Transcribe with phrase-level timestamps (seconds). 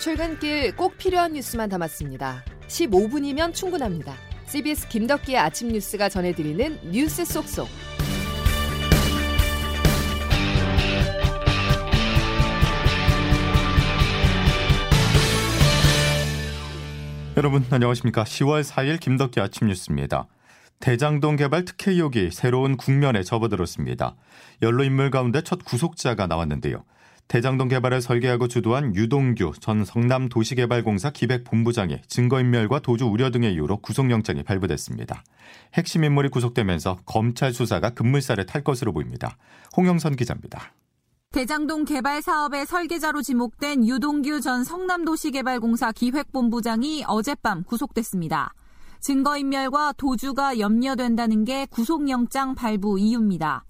[0.00, 2.42] 출근길 꼭 필요한 뉴스만 담았습니다.
[2.68, 4.14] 15분이면 충분합니다.
[4.46, 7.68] CBS 김덕기의 아침 뉴스가 전해드리는 뉴스 속속.
[17.36, 18.24] 여러분 안녕하십니까?
[18.24, 20.28] 10월 4일 김덕기 아침 뉴스입니다.
[20.78, 24.16] 대장동 개발 특혜 의혹이 새로운 국면에 접어들었습니다.
[24.62, 26.84] 연로 인물 가운데 첫 구속자가 나왔는데요.
[27.30, 35.22] 대장동 개발을 설계하고 주도한 유동규 전 성남도시개발공사 기획본부장이 증거인멸과 도주 우려 등의 이유로 구속영장이 발부됐습니다.
[35.74, 39.36] 핵심 인물이 구속되면서 검찰 수사가 급물살에 탈 것으로 보입니다.
[39.76, 40.72] 홍영선 기자입니다.
[41.30, 48.54] 대장동 개발 사업의 설계자로 지목된 유동규 전 성남도시개발공사 기획본부장이 어젯밤 구속됐습니다.
[48.98, 53.66] 증거인멸과 도주가 염려된다는 게 구속영장 발부 이유입니다.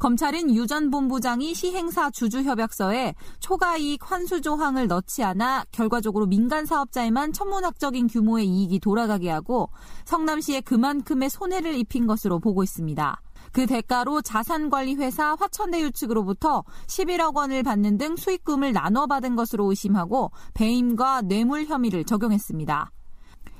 [0.00, 7.32] 검찰은 유 전 본부장이 시행사 주주협약서에 초과 이익 환수 조항을 넣지 않아 결과적으로 민간 사업자에만
[7.32, 9.68] 천문학적인 규모의 이익이 돌아가게 하고
[10.06, 13.20] 성남시에 그만큼의 손해를 입힌 것으로 보고 있습니다.
[13.52, 21.22] 그 대가로 자산관리회사 화천대유 측으로부터 11억 원을 받는 등 수익금을 나눠 받은 것으로 의심하고 배임과
[21.22, 22.90] 뇌물 혐의를 적용했습니다.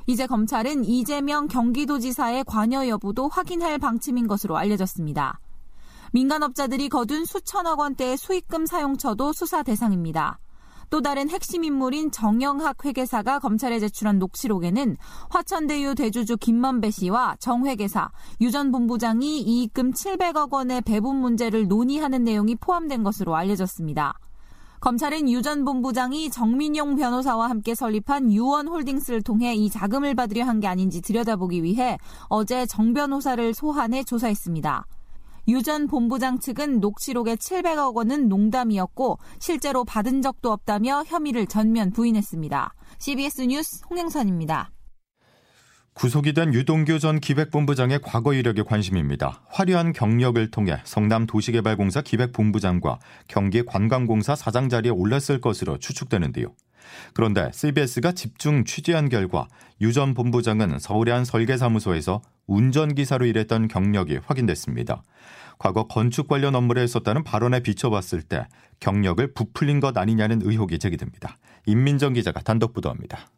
[0.06, 5.38] 이제 검찰은 이재명 경기도지사의 관여 여부도 확인할 방침인 것으로 알려졌습니다.
[6.12, 10.38] 민간업자들이 거둔 수천억 원대의 수익금 사용처도 수사 대상입니다.
[10.90, 14.96] 또 다른 핵심 인물인 정영학 회계사가 검찰에 제출한 녹취록에는
[15.30, 22.24] 화천대유 대주주 김만배 씨와 정 회계사, 유 전 본부장이 이익금 700억 원의 배분 문제를 논의하는
[22.24, 24.14] 내용이 포함된 것으로 알려졌습니다.
[24.80, 30.66] 검찰은 유 전 본부장이 정민용 변호사와 함께 설립한 유원홀딩스를 통해 이 자금을 받으려 한 게
[30.66, 34.86] 아닌지 들여다보기 위해 어제 정 변호사를 소환해 조사했습니다.
[35.48, 42.74] 유 전 본부장 측은 녹취록의 700억 원은 농담이었고 실제로 받은 적도 없다며 혐의를 전면 부인했습니다.
[42.98, 44.70] CBS 뉴스 홍영선입니다.
[45.92, 49.42] 구속이 된 유동규 전 기획본부장의 과거 이력에 관심입니다.
[49.50, 52.98] 화려한 경력을 통해 성남 도시개발공사 기획본부장과
[53.28, 56.54] 경기 관광공사 사장 자리에 올랐을 것으로 추측되는데요.
[57.12, 59.46] 그런데 CBS가 집중 취재한 결과
[59.80, 65.02] 유 전 본부장은 서울의 한 설계사무소에서 운전기사로 일했던 경력이 확인됐습니다.
[65.60, 68.46] 과거 건축 관련 업무를 했었다는 발언에 비춰봤을 때
[68.80, 71.36] 경력을 부풀린 것 아니냐는 의혹이 제기됩니다.
[71.66, 73.28] 임민정 기자가 단독 보도합니다.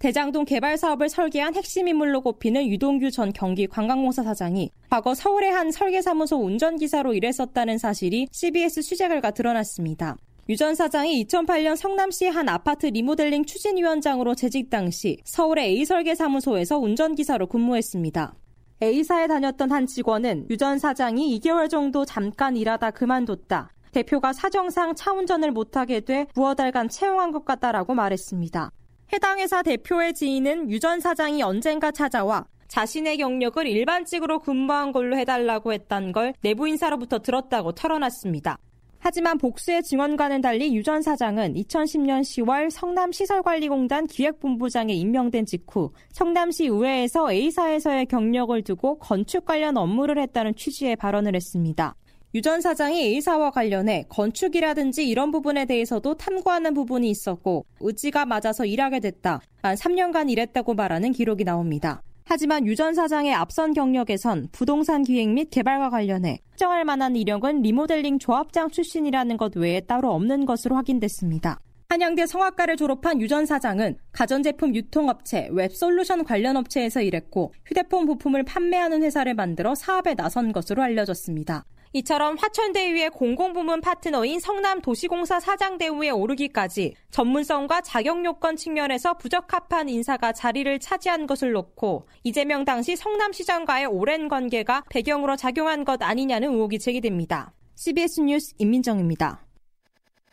[0.00, 5.70] 대장동 개발 사업을 설계한 핵심 인물로 꼽히는 유동규 전 경기 관광공사 사장이 과거 서울의 한
[5.70, 10.16] 설계사무소 운전기사로 일했었다는 사실이 CBS 취재 결과 드러났습니다.
[10.48, 18.34] 유 전 사장이 2008년 성남시 한 아파트 리모델링 추진위원장으로 재직 당시 서울의 A설계사무소에서 운전기사로 근무했습니다.
[18.82, 23.70] A사에 다녔던 한 직원은 유 전 사장이 2개월 정도 잠깐 일하다 그만뒀다.
[23.92, 28.70] 대표가 사정상 차 운전을 못하게 돼 무어 달간 채용한 것 같다라고 말했습니다.
[29.12, 35.72] 해당 회사 대표의 지인은 유 전 사장이 언젠가 찾아와 자신의 경력을 일반직으로 근무한 걸로 해달라고
[35.72, 38.58] 했던 걸 내부 인사로부터 들었다고 털어놨습니다.
[39.02, 47.32] 하지만 복수의 증언과는 달리 유 전 사장은 2010년 10월 성남시설관리공단 기획본부장에 임명된 직후 성남시 의회에서
[47.32, 51.94] A사에서의 경력을 두고 건축 관련 업무를 했다는 취지의 발언을 했습니다.
[52.34, 59.00] 유 전 사장이 A사와 관련해 건축이라든지 이런 부분에 대해서도 탐구하는 부분이 있었고 의지가 맞아서 일하게
[59.00, 59.40] 됐다.
[59.62, 62.02] 만 3년간 일했다고 말하는 기록이 나옵니다.
[62.32, 68.20] 하지만 유 전 사장의 앞선 경력에선 부동산 기획 및 개발과 관련해 특정할 만한 이력은 리모델링
[68.20, 71.58] 조합장 출신이라는 것 외에 따로 없는 것으로 확인됐습니다.
[71.88, 79.02] 한양대 성악과를 졸업한 유 전 사장은 가전제품 유통업체, 웹솔루션 관련 업체에서 일했고 휴대폰 부품을 판매하는
[79.02, 81.64] 회사를 만들어 사업에 나선 것으로 알려졌습니다.
[81.92, 90.78] 이처럼 화천대유의 공공부문 파트너인 성남도시공사 사장 대우에 오르기까지 전문성과 자격 요건 측면에서 부적합한 인사가 자리를
[90.78, 97.52] 차지한 것을 놓고 이재명 당시 성남시장과의 오랜 관계가 배경으로 작용한 것 아니냐는 의혹이 제기됩니다.
[97.74, 99.44] CBS 뉴스 임민정입니다.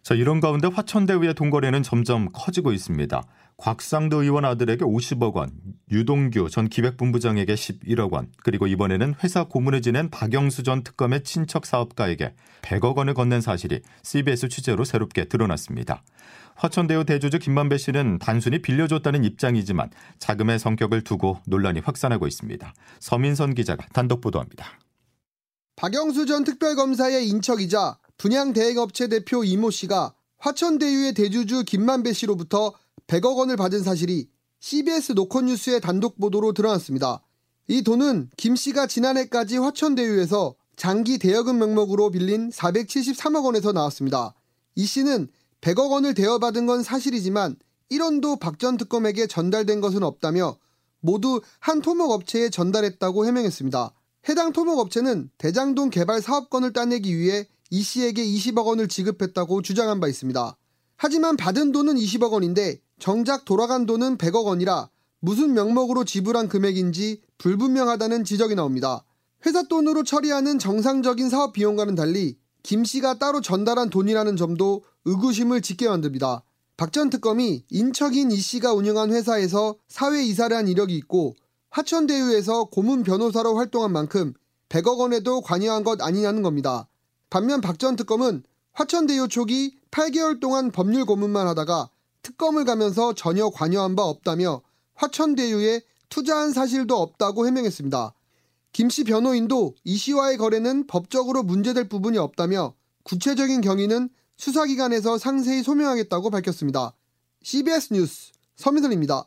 [0.03, 3.23] 자, 이런 가운데 화천대유의 동거래는 점점 커지고 있습니다.
[3.57, 5.51] 곽상도 의원 아들에게 50억 원,
[5.91, 12.35] 유동규 전 기획본부장에게 11억 원, 그리고 이번에는 회사 고문을 지낸 박영수 전 특검의 친척 사업가에게
[12.61, 16.03] 100억 원을 건넨 사실이 CBS 취재로 새롭게 드러났습니다.
[16.55, 19.89] 화천대유 대주주 김만배 씨는 단순히 빌려줬다는 입장이지만
[20.19, 22.73] 자금의 성격을 두고 논란이 확산하고 있습니다.
[22.99, 24.79] 서민선 기자가 단독 보도합니다.
[25.75, 32.73] 박영수 전 특별검사의 인척이자 분양 대행업체 대표 이모 씨가 화천대유의 대주주 김만배 씨로부터
[33.07, 37.23] 100억 원을 받은 사실이 CBS 노컷뉴스의 단독 보도로 드러났습니다.
[37.67, 44.35] 이 돈은 김 씨가 지난해까지 화천대유에서 장기 대여금 명목으로 빌린 473억 원에서 나왔습니다.
[44.75, 45.27] 이 씨는
[45.61, 47.55] 100억 원을 대여받은 건 사실이지만
[47.91, 50.57] 1원도 박 전 특검에게 전달된 것은 없다며
[50.99, 53.93] 모두 한 토목업체에 전달했다고 해명했습니다.
[54.29, 60.57] 해당 토목업체는 대장동 개발 사업권을 따내기 위해 이 씨에게 20억 원을 지급했다고 주장한 바 있습니다.
[60.97, 64.89] 하지만 받은 돈은 20억 원인데 정작 돌아간 돈은 100억 원이라
[65.19, 69.03] 무슨 명목으로 지불한 금액인지 불분명하다는 지적이 나옵니다.
[69.45, 75.87] 회사 돈으로 처리하는 정상적인 사업 비용과는 달리 김 씨가 따로 전달한 돈이라는 점도 의구심을 짓게
[75.87, 76.43] 만듭니다.
[76.75, 81.35] 박 전 특검이 인척인 이 씨가 운영한 회사에서 사회 이사를 한 이력이 있고
[81.71, 84.33] 화천대유에서 고문 변호사로 활동한 만큼
[84.69, 86.87] 100억 원에도 관여한 것 아니냐는 겁니다.
[87.29, 91.89] 반면 박 전 특검은 화천대유 초기 8개월 동안 법률 고문만 하다가
[92.27, 94.61] 특검을 가면서 전혀 관여한 바 없다며
[94.95, 98.13] 화천대유에 투자한 사실도 없다고 해명했습니다.
[98.73, 106.29] 김 씨 변호인도 이 씨와의 거래는 법적으로 문제될 부분이 없다며 구체적인 경위는 수사기관에서 상세히 소명하겠다고
[106.29, 106.93] 밝혔습니다.
[107.43, 109.23] CBS 뉴스 서민선입니다.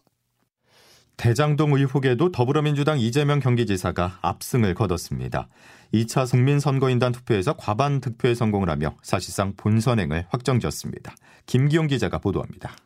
[1.16, 5.48] 대장동 의혹에도 더불어민주당 이재명 경기지사가 압승을 거뒀습니다.
[5.92, 11.14] 2차 국민선거인단 투표에서 과반 득표에 성공을 하며 사실상 본선행을 확정지었습니다.
[11.46, 12.76] 김기용 기자가 보도합니다.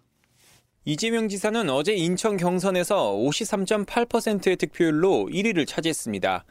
[0.87, 6.45] 이재명 지사는 어제 인천 경선에서 53.8%의 득표율로 1위를 차지했습니다.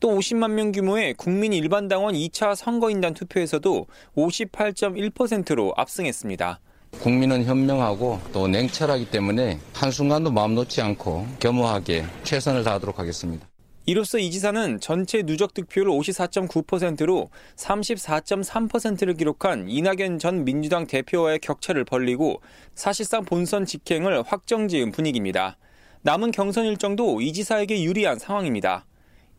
[0.00, 3.86] 또 50만 명 규모의 국민 일반 당원 2차 선거인단 투표에서도
[4.16, 6.60] 58.1%로 압승했습니다.
[7.00, 13.49] 국민은 현명하고 또 냉철하기 때문에 한순간도 마음 놓지 않고 겸허하게 최선을 다하도록 하겠습니다.
[13.86, 22.40] 이로써 이 지사는 전체 누적 득표율 54.9%로 34.3%를 기록한 이낙연 전 민주당 대표와의 격차를 벌리고
[22.74, 25.56] 사실상 본선 직행을 확정지은 분위기입니다.
[26.02, 28.86] 남은 경선 일정도 이 지사에게 유리한 상황입니다.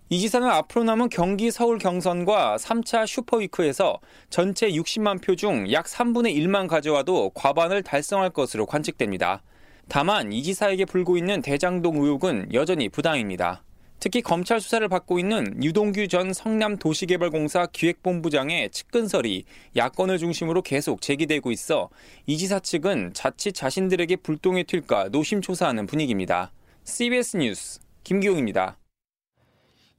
[0.09, 3.99] 이 지사는 앞으로 남은 경기 서울 경선과 3차 슈퍼위크에서
[4.29, 9.43] 전체 60만 표 중 약 3분의 1만 가져와도 과반을 달성할 것으로 관측됩니다.
[9.88, 13.63] 다만 이 지사에게 불고 있는 대장동 의혹은 여전히 부당입니다.
[14.01, 19.44] 특히 검찰 수사를 받고 있는 유동규 전 성남도시개발공사 기획본부장의 측근설이
[19.75, 21.89] 야권을 중심으로 계속 제기되고 있어
[22.25, 26.51] 이 지사 측은 자칫 자신들에게 불똥이 튈까 노심초사하는 분위기입니다.
[26.83, 28.80] CBS 뉴스 김기용입니다.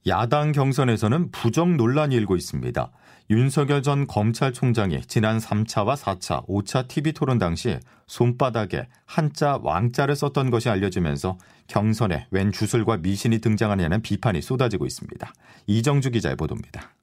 [0.05, 2.91] 야당 경선에서는 부정 논란이 일고 있습니다.
[3.29, 7.77] 윤석열 전 검찰총장이 지난 3차와 4차, 5차 TV 토론 당시
[8.07, 11.37] 손바닥에 한자 왕자를 썼던 것이 알려지면서
[11.67, 15.33] 경선에 웬 주술과 미신이 등장하냐는 비판이 쏟아지고 있습니다.
[15.67, 16.93] 이정주 기자의 보도입니다.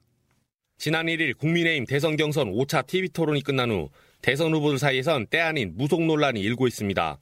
[0.77, 3.89] 지난 1일 국민의힘 대선 경선 5차 TV 토론이 끝난 후
[4.21, 7.17] 대선 후보들 사이에선 때 아닌 무속 논란이 일고 있습니다.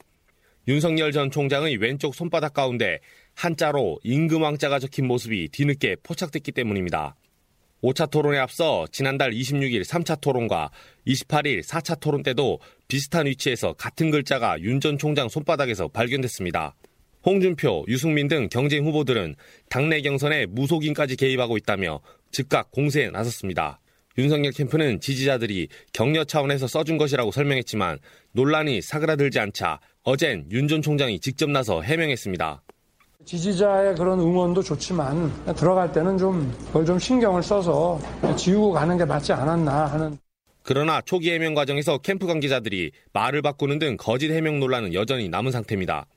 [0.68, 3.00] 윤석열 전 총장의 왼쪽 손바닥 가운데
[3.34, 7.16] 한자로 임금왕자가 적힌 모습이 뒤늦게 포착됐기 때문입니다.
[7.84, 10.72] 5차 토론에 앞서 지난달 26일 3차 토론과
[11.08, 16.76] 28일 4차 토론 때도 비슷한 위치에서 같은 글자가 윤 전 총장 손바닥에서 발견됐습니다.
[17.26, 19.36] 홍준표, 유승민 등 경쟁 후보들은
[19.70, 22.00] 당내 경선에 무속인까지 개입하고 있다며
[22.31, 23.80] 즉각 공세에 나섰습니다.
[24.18, 28.00] 윤석열 캠프는 지지자들이 격려 차원에서 써준 것이라고 설명했지만
[28.34, 32.62] 논란이 사그라들지 않자 어젠 윤 전 총장이 직접 나서 해명했습니다.
[33.30, 38.00] 지지자의 그런 응원도 좋지만 들어갈 때는 좀 그걸 좀 신경을 써서
[38.36, 40.18] 지우고 가는 게 맞지 않았나 하는.
[40.64, 46.07] 그러나 초기 해명 과정에서 캠프 관계자들이 말을 바꾸는 등 거짓 해명 논란은 여전히 남은 상태입니다.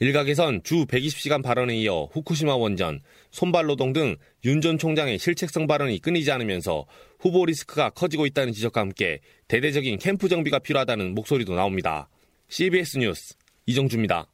[0.00, 3.00] 일각에선 주 120시간 발언에 이어 후쿠시마 원전,
[3.30, 6.84] 손발 노동 등 윤 전 총장의 실책성 발언이 끊이지 않으면서
[7.18, 12.10] 후보 리스크가 커지고 있다는 지적과 함께 대대적인 캠프 정비가 필요하다는 목소리도 나옵니다.
[12.48, 14.26] CBS 뉴스 이정주입니다.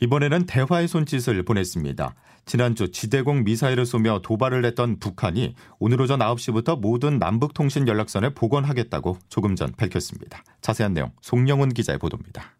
[0.00, 2.14] 이번에는 대화의 손짓을 보냈습니다.
[2.46, 9.56] 지난주 지대공 미사일을 쏘며 도발을 했던 북한이 오늘 오전 9시부터 모든 남북통신 연락선을 복원하겠다고 조금
[9.56, 10.42] 전 밝혔습니다.
[10.60, 12.56] 자세한 내용 송영훈 기자의 보도입니다.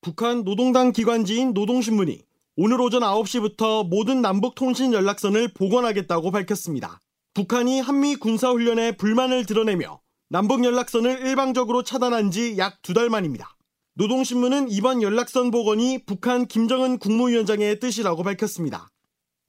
[0.00, 2.22] 북한 노동당 기관지인 노동신문이
[2.56, 7.00] 오늘 오전 9시부터 모든 남북통신 연락선을 복원하겠다고 밝혔습니다.
[7.34, 13.54] 북한이 한미 군사훈련에 불만을 드러내며 남북 연락선을 일방적으로 차단한 지 약 두 달 만입니다.
[13.98, 18.88] 노동신문은 이번 연락선 복원이 북한 김정은 국무위원장의 뜻이라고 밝혔습니다.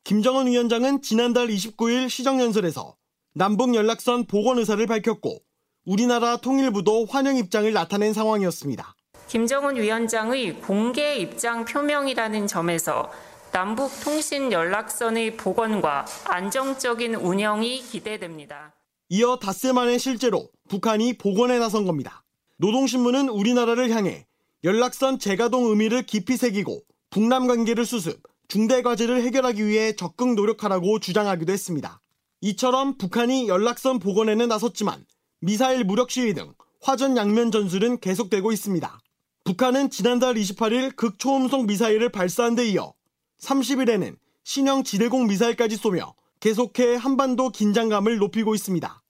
[0.03, 2.96] 김정은 위원장은 지난달 29일 시정연설에서
[3.36, 5.38] 남북 연락선 복원 의사를 밝혔고
[5.86, 8.96] 우리나라 통일부도 환영 입장을 나타낸 상황이었습니다.
[9.27, 13.12] 김정은 위원장의 공개 입장 표명이라는 점에서
[13.51, 18.74] 남북 통신 연락선의 복원과 안정적인 운영이 기대됩니다.
[19.10, 22.24] 이어 닷새 만에 실제로 북한이 복원에 나선 겁니다.
[22.58, 24.25] 노동신문은 우리나라를 향해
[24.66, 31.54] 연락선 재가동 의미를 깊이 새기고 북남 관계를 수습, 중대 과제를 해결하기 위해 적극 노력하라고 주장하기도
[31.54, 32.01] 했습니다.
[32.42, 35.06] 이처럼 북한이 연락선 복원에는 나섰지만
[35.39, 39.00] 미사일 무력 시위 등 화전 양면 전술은 계속되고 있습니다.
[39.46, 42.94] 북한은 지난달 28일 극초음속 미사일을 발사한 데 이어
[43.42, 49.01] 30일에는 신형 지대공 미사일까지 쏘며 계속해 한반도 긴장감을 높이고 있습니다.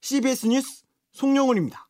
[0.00, 1.85] CBS 뉴스 송영훈입니다.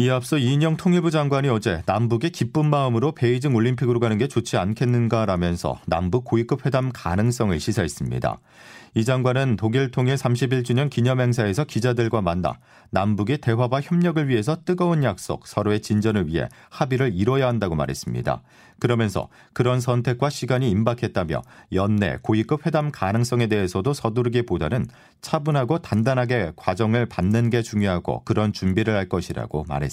[0.00, 5.80] 이에 앞서 이인영 통일부 장관이 어제 남북이 기쁜 마음으로 베이징 올림픽으로 가는 게 좋지 않겠는가라면서
[5.86, 8.38] 남북 고위급 회담 가능성을 시사했습니다.
[8.94, 12.58] 이 장관은 독일 통일 31주년 기념행사에서 기자들과 만나
[12.90, 18.40] 남북의 대화와 협력을 위해서 뜨거운 약속, 서로의 진전을 위해 합의를 이뤄야 한다고 말했습니다.
[18.78, 24.86] 그러면서 그런 선택과 시간이 임박했다며 연내 고위급 회담 가능성에 대해서도 서두르기보다는
[25.20, 29.87] 차분하고 단단하게 과정을 받는 게 중요하고 그런 준비를 할 것이라고 말했습니다.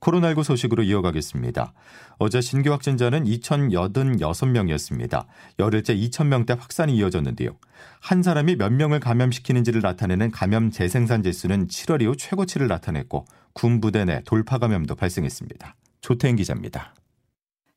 [0.00, 1.72] 코로나19 소식으로 이어가겠습니다.
[2.18, 5.26] 어제 신규 확진자는 2,086명이었습니다.
[5.58, 7.50] 열흘째 2,000명대 확산이 이어졌는데요.
[8.00, 14.04] 한 사람이 몇 명을 감염시키는지를 나타내는 감염 재생산 지수는 7월 이후 최고치를 나타냈고 군 부대
[14.04, 15.76] 내 돌파 감염도 발생했습니다.
[16.00, 16.94] 조태인 기자입니다.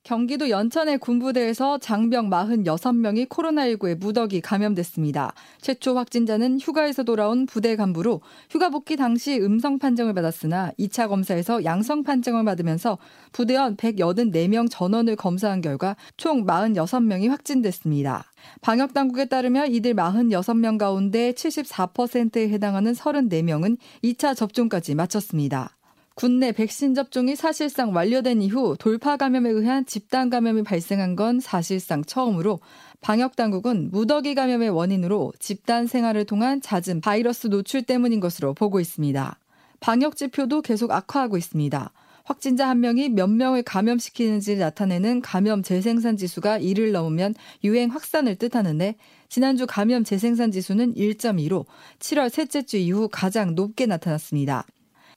[0.03, 5.33] 경기도 연천의 군부대에서 장병 46명이 코로나19에 무더기 감염됐습니다.
[5.61, 8.19] 최초 확진자는 휴가에서 돌아온 부대 간부로
[8.49, 12.97] 휴가 복귀 당시 음성 판정을 받았으나 2차 검사에서 양성 판정을 받으면서
[13.31, 18.25] 부대원 184명 전원을 검사한 결과 총 46명이 확진됐습니다.
[18.59, 25.77] 방역 당국에 따르면 이들 46명 가운데 74%에 해당하는 34명은 2차 접종까지 마쳤습니다.
[26.15, 32.59] 국내 백신 접종이 사실상 완료된 이후 돌파 감염에 의한 집단 감염이 발생한 건 사실상 처음으로
[33.01, 39.39] 방역 당국은 무더기 감염의 원인으로 집단 생활을 통한 잦은 바이러스 노출 때문인 것으로 보고 있습니다.
[39.79, 41.91] 방역 지표도 계속 악화하고 있습니다.
[42.25, 48.95] 확진자 한 명이 몇 명을 감염시키는지 나타내는 감염 재생산 지수가 1을 넘으면 유행 확산을 뜻하는데
[49.27, 51.65] 지난주 감염 재생산 지수는 1.2로
[51.99, 54.65] 7월 셋째 주 이후 가장 높게 나타났습니다.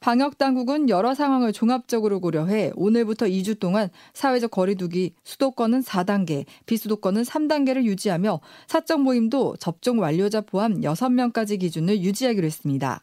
[0.00, 7.84] 방역 당국은 여러 상황을 종합적으로 고려해 오늘부터 2주 동안 사회적 거리두기 수도권은 4단계, 비수도권은 3단계를
[7.84, 13.02] 유지하며 사적 모임도 접종 완료자 포함 6명까지 기준을 유지하기로 했습니다.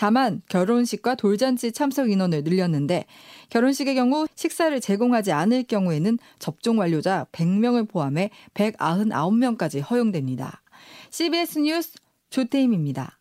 [0.00, 3.04] 다만 결혼식과 돌잔치 참석 인원을 늘렸는데
[3.50, 10.62] 결혼식의 경우 식사를 제공하지 않을 경우에는 접종 완료자 100명을 포함해 199명까지 허용됩니다.
[11.10, 11.92] CBS 뉴스
[12.30, 13.19] 조태임입니다.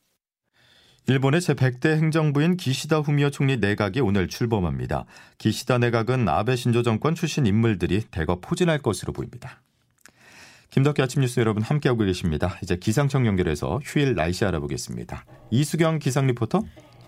[1.09, 5.05] 일본의 제100대 행정부인 기시다 후미오 총리 내각이 오늘 출범합니다.
[5.39, 9.59] 기시다 내각은 아베 신조 정권 출신 인물들이 대거 포진할 것으로 보입니다.
[10.69, 12.59] 김덕기 아침 뉴스 여러분 함께하고 계십니다.
[12.61, 15.25] 이제 기상청 연결해서 휴일 날씨 알아보겠습니다.
[15.49, 16.61] 이수경 기상 리포터.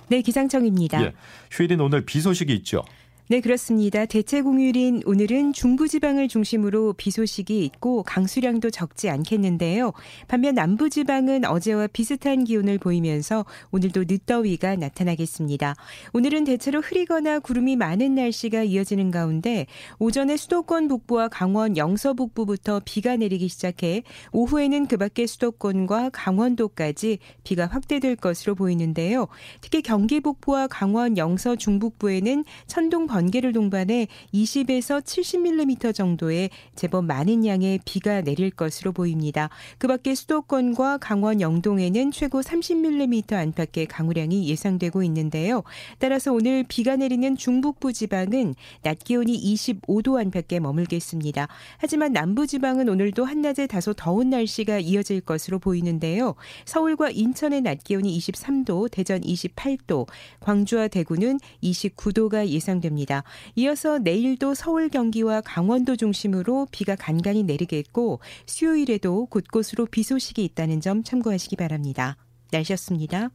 [0.08, 1.04] 네, 기상청입니다.
[1.04, 1.14] 예,
[1.52, 2.84] 휴일인 오늘 비 소식이 있죠.
[3.32, 4.06] 네, 그렇습니다.
[4.06, 9.94] 대체 공휴일인 오늘은 중부지방을 중심으로 비 소식이 있고 강수량도 적지 않겠는데요.
[10.28, 15.76] 반면 남부지방은 어제와 비슷한 기온을 보이면서 오늘도 늦더위가 나타나겠습니다.
[16.12, 19.66] 오늘은 대체로 흐리거나 구름이 많은 날씨가 이어지는 가운데
[19.98, 27.66] 오전에 수도권 북부와 강원 영서 북부부터 비가 내리기 시작해 오후에는 그 밖의 수도권과 강원도까지 비가
[27.66, 29.30] 확대될 것으로 보이는데요.
[29.62, 37.46] 특히 경기 북부와 강원 영서 중북부에는 천둥 번 번개를 동반해 20에서 70mm 정도의 제법 많은
[37.46, 39.50] 양의 비가 내릴 것으로 보입니다.
[39.78, 45.64] 그 밖에 수도권과 강원 영동에는 최고 30mm 안팎의 강우량이 예상되고 있는데요.
[46.00, 51.48] 따라서 오늘 비가 내리는 중북부 지방은 낮 기온이 25도 안팎에 머물겠습니다.
[51.78, 56.34] 하지만 남부 지방은 오늘도 한낮에 다소 더운 날씨가 이어질 것으로 보이는데요.
[56.66, 60.08] 서울과 인천의 낮 기온이 23도, 대전 28도,
[60.40, 63.11] 광주와 대구는 29도가 예상됩니다.
[63.12, 63.24] 있습니다.
[63.56, 71.04] 이어서 내일도 서울 경기와 강원도 중심으로 비가 간간히 내리겠고 수요일에도 곳곳으로 비 소식이 있다는 점
[71.04, 72.16] 참고하시기 바랍니다.
[72.52, 73.30] 날씨였습니다.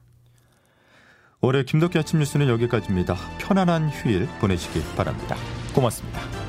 [1.43, 3.15] 올해 김덕기 아침 뉴스는 여기까지입니다.
[3.39, 5.37] 편안한 휴일 보내시기 바랍니다.
[5.75, 6.46] 고맙습니다.